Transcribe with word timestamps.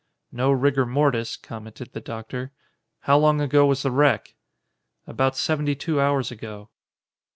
"No 0.31 0.51
rigor 0.51 0.87
mortis," 0.87 1.37
commented 1.37 1.93
the 1.93 2.01
Doctor. 2.01 2.53
"How 3.01 3.19
long 3.19 3.39
ago 3.39 3.67
was 3.67 3.83
the 3.83 3.91
wreck?" 3.91 4.33
"About 5.05 5.37
seventy 5.37 5.75
two 5.75 6.01
hours 6.01 6.31
ago." 6.31 6.71